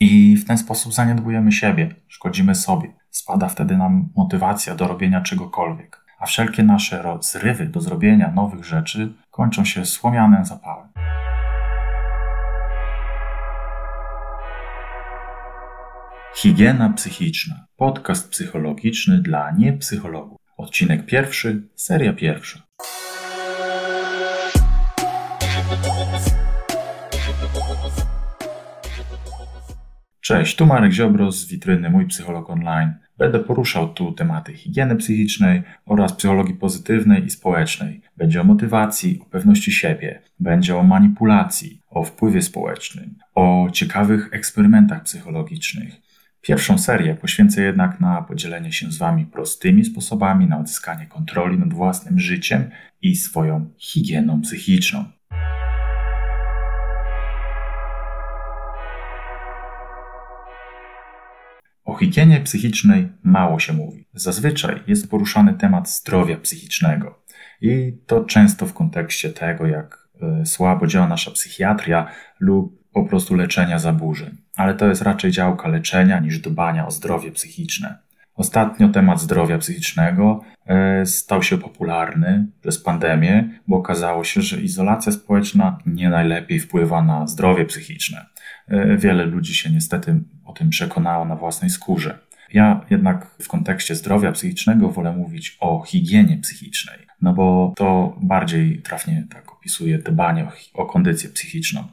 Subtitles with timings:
[0.00, 2.92] I w ten sposób zaniedbujemy siebie, szkodzimy sobie.
[3.10, 6.04] Spada wtedy nam motywacja do robienia czegokolwiek.
[6.18, 10.88] A wszelkie nasze zrywy do zrobienia nowych rzeczy kończą się słomianym zapałem.
[16.34, 17.66] Higiena psychiczna.
[17.76, 20.38] Podcast psychologiczny dla niepsychologów.
[20.56, 22.62] Odcinek pierwszy, seria pierwsza.
[30.26, 32.94] Cześć, tu Marek Ziobro z witryny Mój Psycholog Online.
[33.18, 38.00] Będę poruszał tu tematy higieny psychicznej oraz psychologii pozytywnej i społecznej.
[38.16, 45.02] Będzie o motywacji, o pewności siebie, będzie o manipulacji, o wpływie społecznym, o ciekawych eksperymentach
[45.02, 45.94] psychologicznych.
[46.40, 51.74] Pierwszą serię poświęcę jednak na podzielenie się z Wami prostymi sposobami na odzyskanie kontroli nad
[51.74, 52.70] własnym życiem
[53.02, 55.04] i swoją higieną psychiczną.
[61.96, 64.06] O higienie psychicznej mało się mówi.
[64.14, 67.22] Zazwyczaj jest poruszany temat zdrowia psychicznego.
[67.60, 73.34] I to często w kontekście tego, jak e, słabo działa nasza psychiatria lub po prostu
[73.34, 74.36] leczenia zaburzeń.
[74.56, 77.98] Ale to jest raczej działka leczenia niż dbania o zdrowie psychiczne.
[78.36, 85.12] Ostatnio temat zdrowia psychicznego e, stał się popularny przez pandemię, bo okazało się, że izolacja
[85.12, 88.26] społeczna nie najlepiej wpływa na zdrowie psychiczne.
[88.68, 92.18] E, wiele ludzi się niestety o tym przekonało na własnej skórze.
[92.52, 98.82] Ja jednak w kontekście zdrowia psychicznego wolę mówić o higienie psychicznej, no bo to bardziej
[98.82, 101.84] trafnie tak opisuje dbanie o, o kondycję psychiczną.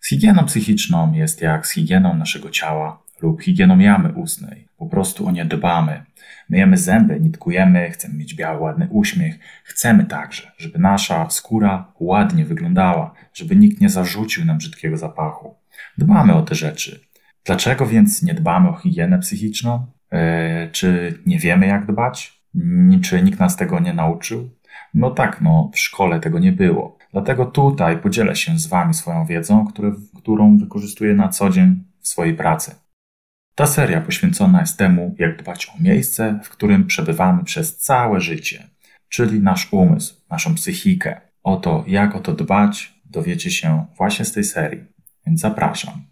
[0.00, 4.68] Z higieną psychiczną jest jak z higieną naszego ciała lub higieną jamy ustnej.
[4.76, 6.04] Po prostu o nie dbamy.
[6.48, 9.38] Myjemy zęby, nitkujemy, chcemy mieć biały, ładny uśmiech.
[9.64, 15.54] Chcemy także, żeby nasza skóra ładnie wyglądała, żeby nikt nie zarzucił nam brzydkiego zapachu.
[15.98, 17.00] Dbamy o te rzeczy.
[17.44, 19.86] Dlaczego więc nie dbamy o higienę psychiczną?
[20.10, 22.40] Eee, czy nie wiemy, jak dbać?
[23.02, 24.50] Czy nikt nas tego nie nauczył?
[24.94, 26.98] No tak, no w szkole tego nie było.
[27.12, 32.08] Dlatego tutaj podzielę się z Wami swoją wiedzą, który, którą wykorzystuję na co dzień w
[32.08, 32.74] swojej pracy.
[33.60, 38.68] Ta seria poświęcona jest temu, jak dbać o miejsce, w którym przebywamy przez całe życie,
[39.08, 41.20] czyli nasz umysł, naszą psychikę.
[41.42, 44.84] O to, jak o to dbać, dowiecie się właśnie z tej serii,
[45.26, 46.06] więc zapraszam.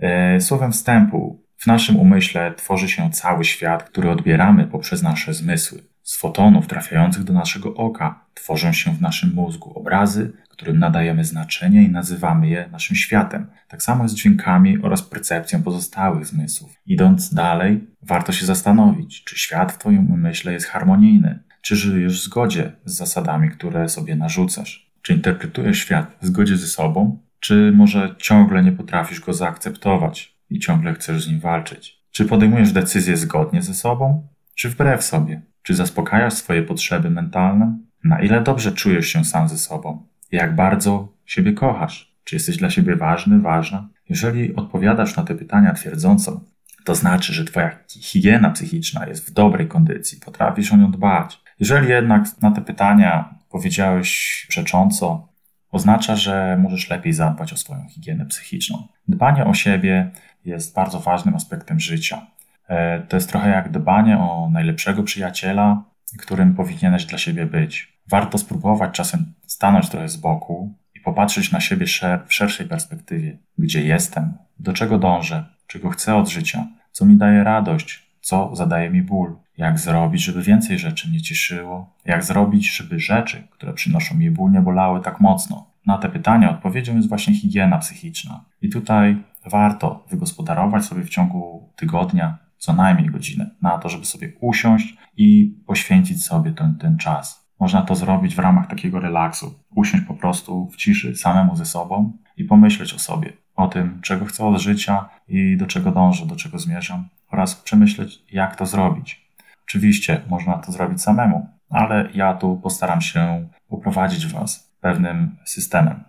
[0.00, 5.82] E, słowem wstępu, w naszym umyśle tworzy się cały świat, który odbieramy poprzez nasze zmysły.
[6.02, 11.82] Z fotonów trafiających do naszego oka tworzą się w naszym mózgu obrazy, którym nadajemy znaczenie
[11.82, 13.46] i nazywamy je naszym światem.
[13.68, 16.72] Tak samo jest z dźwiękami oraz percepcją pozostałych zmysłów.
[16.86, 22.24] Idąc dalej, warto się zastanowić, czy świat w Twoim umyśle jest harmonijny, czy żyjesz w
[22.24, 24.92] zgodzie z zasadami, które sobie narzucasz.
[25.02, 30.58] Czy interpretujesz świat w zgodzie ze sobą, czy może ciągle nie potrafisz go zaakceptować i
[30.58, 32.02] ciągle chcesz z nim walczyć?
[32.10, 35.42] Czy podejmujesz decyzje zgodnie ze sobą, czy wbrew sobie?
[35.62, 37.78] Czy zaspokajasz swoje potrzeby mentalne?
[38.04, 40.06] Na ile dobrze czujesz się sam ze sobą?
[40.32, 42.16] Jak bardzo siebie kochasz?
[42.24, 43.88] Czy jesteś dla siebie ważny, ważna?
[44.08, 46.40] Jeżeli odpowiadasz na te pytania twierdząco,
[46.84, 51.40] to znaczy, że Twoja higiena psychiczna jest w dobrej kondycji, potrafisz o nią dbać.
[51.60, 55.28] Jeżeli jednak na te pytania powiedziałeś przecząco,
[55.70, 58.88] oznacza, że możesz lepiej zadbać o swoją higienę psychiczną.
[59.08, 60.10] Dbanie o siebie
[60.44, 62.26] jest bardzo ważnym aspektem życia.
[62.68, 65.84] E, to jest trochę jak dbanie o najlepszego przyjaciela,
[66.18, 67.95] którym powinieneś dla siebie być.
[68.08, 71.86] Warto spróbować czasem stanąć trochę z boku i popatrzeć na siebie
[72.26, 73.38] w szerszej perspektywie.
[73.58, 78.90] Gdzie jestem, do czego dążę, czego chcę od życia, co mi daje radość, co zadaje
[78.90, 84.14] mi ból, jak zrobić, żeby więcej rzeczy mnie cieszyło, jak zrobić, żeby rzeczy, które przynoszą
[84.14, 85.70] mi ból, nie bolały tak mocno.
[85.86, 88.44] Na te pytania odpowiedzią jest właśnie higiena psychiczna.
[88.62, 94.32] I tutaj warto wygospodarować sobie w ciągu tygodnia co najmniej godzinę na to, żeby sobie
[94.40, 97.45] usiąść i poświęcić sobie ten, ten czas.
[97.60, 99.54] Można to zrobić w ramach takiego relaksu.
[99.74, 104.24] Usiąść po prostu w ciszy samemu ze sobą i pomyśleć o sobie, o tym, czego
[104.24, 109.26] chcę od życia i do czego dążę, do czego zmierzam, oraz przemyśleć, jak to zrobić.
[109.64, 116.04] Oczywiście można to zrobić samemu, ale ja tu postaram się poprowadzić Was pewnym systemem.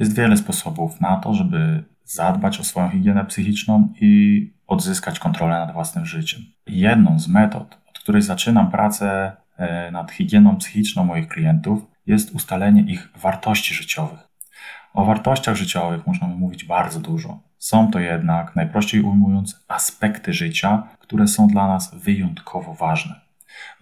[0.00, 5.72] Jest wiele sposobów na to, żeby zadbać o swoją higienę psychiczną i odzyskać kontrolę nad
[5.72, 6.40] własnym życiem.
[6.66, 9.32] Jedną z metod, od której zaczynam pracę
[9.92, 14.28] nad higieną psychiczną moich klientów, jest ustalenie ich wartości życiowych.
[14.94, 17.40] O wartościach życiowych można mówić bardzo dużo.
[17.58, 23.20] Są to jednak, najprościej ujmując, aspekty życia, które są dla nas wyjątkowo ważne.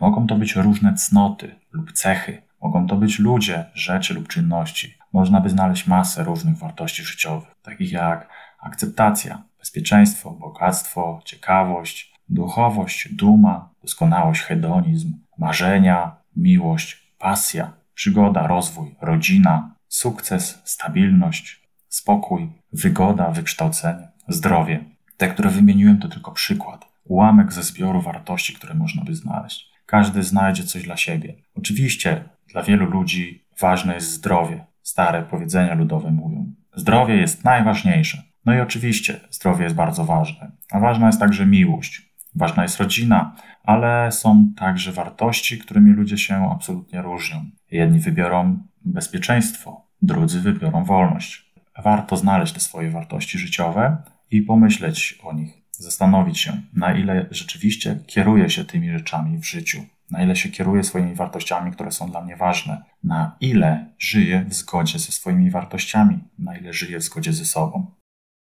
[0.01, 4.95] Mogą to być różne cnoty lub cechy, mogą to być ludzie, rzeczy lub czynności.
[5.13, 8.29] Można by znaleźć masę różnych wartości życiowych, takich jak
[8.61, 20.63] akceptacja, bezpieczeństwo, bogactwo, ciekawość, duchowość, duma, doskonałość, hedonizm, marzenia, miłość, pasja, przygoda, rozwój, rodzina, sukces,
[20.65, 24.85] stabilność, spokój, wygoda, wykształcenie, zdrowie.
[25.17, 29.71] Te, które wymieniłem, to tylko przykład, ułamek ze zbioru wartości, które można by znaleźć.
[29.87, 31.35] Każdy znajdzie coś dla siebie.
[31.55, 34.65] Oczywiście dla wielu ludzi ważne jest zdrowie.
[34.83, 36.55] Stare powiedzenia ludowe mówią.
[36.77, 38.23] Zdrowie jest najważniejsze.
[38.45, 42.08] No i oczywiście zdrowie jest bardzo ważne, a ważna jest także miłość.
[42.39, 47.45] Ważna jest rodzina, ale są także wartości, którymi ludzie się absolutnie różnią.
[47.71, 51.53] Jedni wybiorą bezpieczeństwo, drudzy wybiorą wolność.
[51.85, 53.97] Warto znaleźć te swoje wartości życiowe
[54.31, 59.83] i pomyśleć o nich, zastanowić się, na ile rzeczywiście kieruję się tymi rzeczami w życiu,
[60.11, 64.55] na ile się kieruję swoimi wartościami, które są dla mnie ważne, na ile żyję w
[64.55, 67.87] zgodzie ze swoimi wartościami, na ile żyję w zgodzie ze sobą.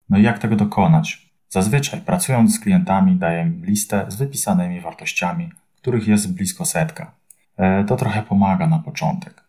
[0.09, 1.28] No i jak tego dokonać?
[1.49, 5.51] Zazwyczaj pracując z klientami daję listę z wypisanymi wartościami,
[5.81, 7.11] których jest blisko setka.
[7.57, 9.43] E, to trochę pomaga na początek.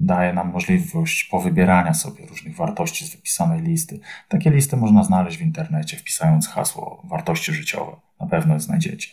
[0.00, 4.00] Daje nam możliwość powybierania sobie różnych wartości z wypisanej listy.
[4.28, 7.96] Takie listy można znaleźć w internecie, wpisując hasło wartości życiowe.
[8.20, 9.08] Na pewno je znajdziecie.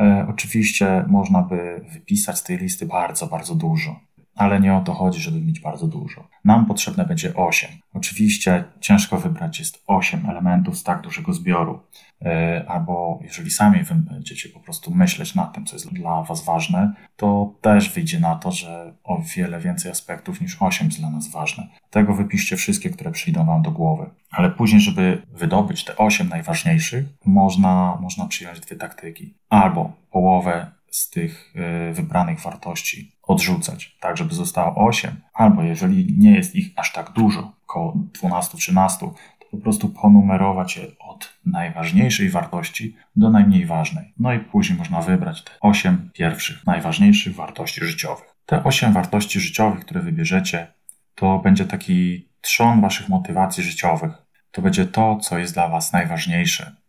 [0.00, 4.00] E, oczywiście można by wypisać z tej listy bardzo, bardzo dużo
[4.34, 6.28] ale nie o to chodzi, żeby mieć bardzo dużo.
[6.44, 7.70] Nam potrzebne będzie 8.
[7.94, 11.80] Oczywiście ciężko wybrać jest 8 elementów z tak dużego zbioru,
[12.24, 16.44] e, albo jeżeli sami wy będziecie po prostu myśleć nad tym, co jest dla Was
[16.44, 21.10] ważne, to też wyjdzie na to, że o wiele więcej aspektów niż 8 jest dla
[21.10, 21.68] nas ważne.
[21.90, 24.10] Tego wypiszcie wszystkie, które przyjdą Wam do głowy.
[24.30, 29.34] Ale później, żeby wydobyć te 8 najważniejszych, można, można przyjąć dwie taktyki.
[29.48, 36.30] Albo połowę z tych e, wybranych wartości odrzucać, tak żeby zostało 8, albo jeżeli nie
[36.30, 39.14] jest ich aż tak dużo, około 12-13, to
[39.50, 44.12] po prostu ponumerować je od najważniejszej wartości do najmniej ważnej.
[44.18, 48.34] No i później można wybrać te 8 pierwszych najważniejszych wartości życiowych.
[48.46, 50.66] Te 8 wartości życiowych, które wybierzecie,
[51.14, 54.12] to będzie taki trzon waszych motywacji życiowych.
[54.50, 56.83] To będzie to, co jest dla was najważniejsze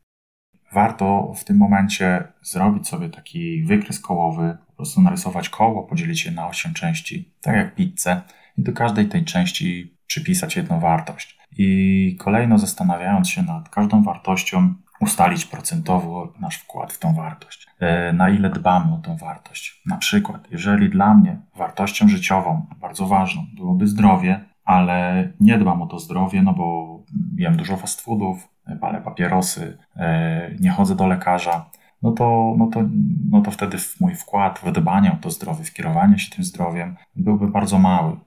[0.76, 6.32] warto w tym momencie zrobić sobie taki wykres kołowy, po prostu narysować koło, podzielić je
[6.32, 8.22] na 8 części, tak jak pizzę,
[8.58, 11.40] i do każdej tej części przypisać jedną wartość.
[11.58, 17.68] I kolejno zastanawiając się nad każdą wartością, ustalić procentowo nasz wkład w tą wartość.
[17.80, 19.82] E, na ile dbamy o tą wartość.
[19.86, 25.88] Na przykład, jeżeli dla mnie wartością życiową, bardzo ważną, byłoby zdrowie, ale nie dbam o
[25.88, 27.00] to zdrowie, no bo
[27.38, 28.50] jem dużo fast foodów,
[28.82, 31.70] palę papierosy, e, nie chodzę do lekarza,
[32.02, 32.84] no to, no to,
[33.30, 36.96] no to wtedy mój wkład w dbanie o to zdrowie, w kierowanie się tym zdrowiem
[37.16, 38.18] byłby bardzo mały.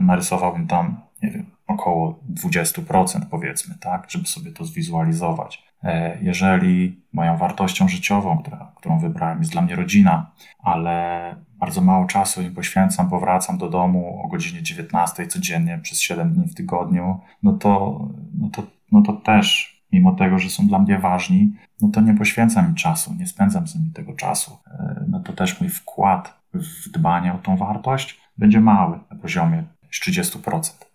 [0.00, 5.64] narysowałbym tam, nie wiem, około 20% powiedzmy, tak, żeby sobie to zwizualizować.
[5.84, 12.06] E, jeżeli moją wartością życiową, która, którą wybrałem, jest dla mnie rodzina, ale bardzo mało
[12.06, 17.20] czasu im poświęcam, powracam do domu o godzinie 19 codziennie przez 7 dni w tygodniu,
[17.42, 18.00] no to,
[18.38, 18.62] no to,
[18.92, 22.74] no to też mimo tego, że są dla mnie ważni, no to nie poświęcam im
[22.74, 24.58] czasu, nie spędzam z nimi tego czasu.
[24.66, 29.64] E, no to też mój wkład w dbanie o tą wartość będzie mały, na poziomie
[30.04, 30.88] 30%.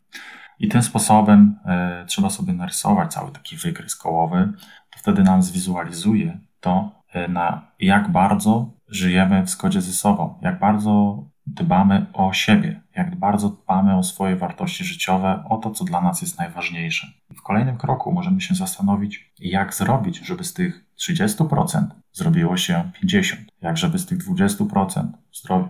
[0.59, 1.59] I tym sposobem
[2.03, 4.53] y, trzeba sobie narysować cały taki wykres kołowy,
[4.89, 10.59] to wtedy nam zwizualizuje to, y, na jak bardzo żyjemy w zgodzie ze sobą, jak
[10.59, 16.01] bardzo dbamy o siebie, jak bardzo dbamy o swoje wartości życiowe, o to, co dla
[16.01, 17.07] nas jest najważniejsze.
[17.35, 23.35] W kolejnym kroku możemy się zastanowić, jak zrobić, żeby z tych 30% zrobiło się 50%,
[23.61, 25.07] jak żeby z tych 20%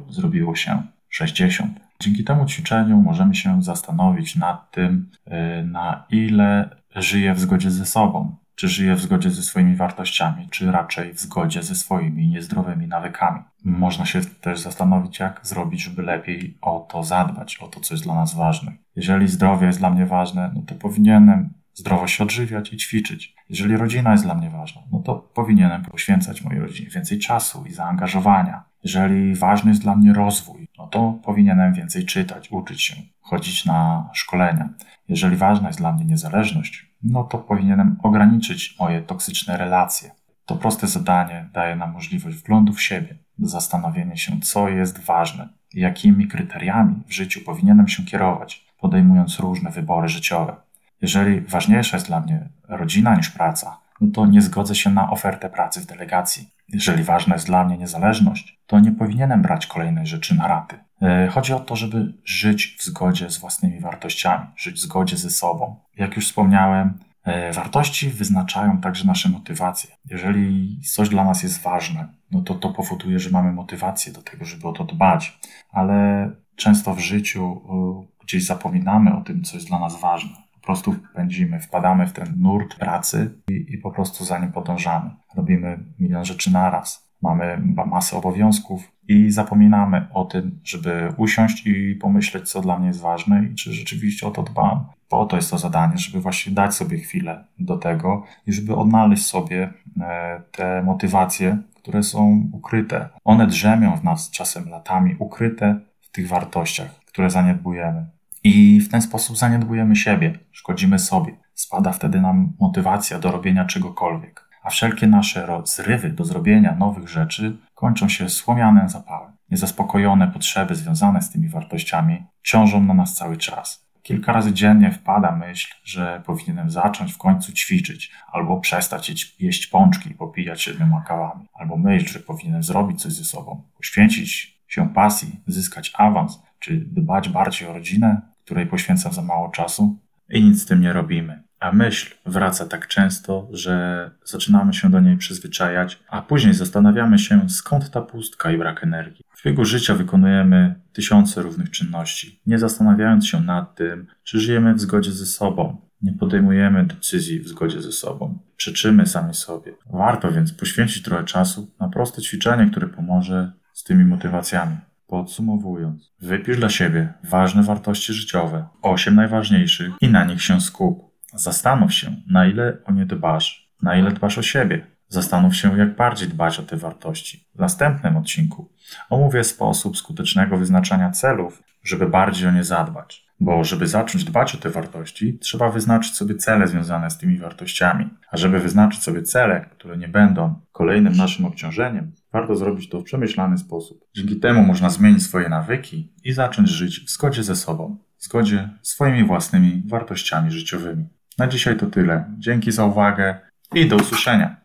[0.09, 0.83] zrobiło się
[1.21, 1.67] 60%.
[1.99, 7.85] Dzięki temu ćwiczeniu możemy się zastanowić nad tym, y, na ile żyję w zgodzie ze
[7.85, 12.87] sobą, czy żyje w zgodzie ze swoimi wartościami, czy raczej w zgodzie ze swoimi niezdrowymi
[12.87, 13.39] nawykami.
[13.63, 18.03] Można się też zastanowić, jak zrobić, żeby lepiej o to zadbać, o to, co jest
[18.03, 18.71] dla nas ważne.
[18.95, 23.35] Jeżeli zdrowie jest dla mnie ważne, no to powinienem zdrowo się odżywiać i ćwiczyć.
[23.49, 27.73] Jeżeli rodzina jest dla mnie ważna, no to powinienem poświęcać mojej rodzinie więcej czasu i
[27.73, 28.63] zaangażowania.
[28.83, 34.09] Jeżeli ważny jest dla mnie rozwój, no to powinienem więcej czytać, uczyć się, chodzić na
[34.13, 34.69] szkolenia.
[35.07, 40.11] Jeżeli ważna jest dla mnie niezależność, no to powinienem ograniczyć moje toksyczne relacje.
[40.45, 46.27] To proste zadanie daje nam możliwość wglądu w siebie, zastanowienia się, co jest ważne, jakimi
[46.27, 50.55] kryteriami w życiu powinienem się kierować, podejmując różne wybory życiowe.
[51.01, 55.49] Jeżeli ważniejsza jest dla mnie rodzina niż praca, no to nie zgodzę się na ofertę
[55.49, 56.49] pracy w delegacji.
[56.69, 60.75] Jeżeli ważna jest dla mnie niezależność, to nie powinienem brać kolejnej rzeczy na raty.
[61.03, 65.29] E, chodzi o to, żeby żyć w zgodzie z własnymi wartościami, żyć w zgodzie ze
[65.29, 65.75] sobą.
[65.97, 69.89] Jak już wspomniałem, E, wartości wyznaczają także nasze motywacje.
[70.09, 74.45] Jeżeli coś dla nas jest ważne, no to to powoduje, że mamy motywację do tego,
[74.45, 75.39] żeby o to dbać,
[75.71, 80.35] ale często w życiu e, gdzieś zapominamy o tym, co jest dla nas ważne.
[80.53, 85.09] Po prostu pędzimy, wpadamy w ten nurt pracy i, i po prostu za nim podążamy.
[85.35, 87.12] Robimy milion rzeczy naraz.
[87.23, 93.01] Mamy masę obowiązków i zapominamy o tym, żeby usiąść i pomyśleć, co dla mnie jest
[93.01, 94.85] ważne i czy rzeczywiście o to dbam.
[95.09, 99.25] Po to jest to zadanie, żeby właśnie dać sobie chwilę do tego i żeby odnaleźć
[99.25, 103.09] sobie e, te motywacje, które są ukryte.
[103.23, 108.05] One drzemią w nas czasem latami, ukryte w tych wartościach, które zaniedbujemy.
[108.43, 111.33] I w ten sposób zaniedbujemy siebie, szkodzimy sobie.
[111.53, 114.42] Spada wtedy nam motywacja do robienia czegokolwiek.
[114.63, 119.31] A wszelkie nasze zrywy do zrobienia nowych rzeczy kończą się słomianym zapałem.
[119.51, 123.83] Niezaspokojone potrzeby związane z tymi wartościami ciążą na nas cały czas.
[124.01, 130.09] Kilka razy dziennie wpada myśl, że powinienem zacząć w końcu ćwiczyć, albo przestać jeść pączki
[130.09, 135.39] i popijać siedmioma kawami, albo myśl, że powinienem zrobić coś ze sobą, poświęcić się pasji,
[135.47, 140.65] zyskać awans, czy dbać bardziej o rodzinę, której poświęcam za mało czasu i nic z
[140.65, 141.43] tym nie robimy.
[141.63, 147.49] A myśl wraca tak często, że zaczynamy się do niej przyzwyczajać, a później zastanawiamy się,
[147.49, 149.25] skąd ta pustka i brak energii.
[149.35, 154.79] W biegu życia wykonujemy tysiące różnych czynności, nie zastanawiając się nad tym, czy żyjemy w
[154.79, 155.81] zgodzie ze sobą.
[156.01, 158.39] Nie podejmujemy decyzji w zgodzie ze sobą.
[158.55, 159.73] Przeczymy sami sobie.
[159.93, 164.77] Warto więc poświęcić trochę czasu na proste ćwiczenie, które pomoże z tymi motywacjami.
[165.07, 171.12] Podsumowując, wypisz dla siebie ważne wartości życiowe, osiem najważniejszych i na nich się skup.
[171.35, 174.87] Zastanów się, na ile o nie dbasz, na ile dbasz o siebie.
[175.07, 177.47] Zastanów się, jak bardziej dbać o te wartości.
[177.55, 178.71] W następnym odcinku
[179.09, 183.23] omówię sposób skutecznego wyznaczania celów, żeby bardziej o nie zadbać.
[183.39, 188.09] Bo żeby zacząć dbać o te wartości, trzeba wyznaczyć sobie cele związane z tymi wartościami.
[188.31, 193.03] A żeby wyznaczyć sobie cele, które nie będą kolejnym naszym obciążeniem, warto zrobić to w
[193.03, 194.05] przemyślany sposób.
[194.15, 198.69] Dzięki temu można zmienić swoje nawyki i zacząć żyć w zgodzie ze sobą, w zgodzie
[198.81, 201.07] z swoimi własnymi wartościami życiowymi.
[201.37, 202.25] Na dzisiaj to tyle.
[202.37, 203.39] Dzięki za uwagę
[203.75, 204.62] i do usłyszenia.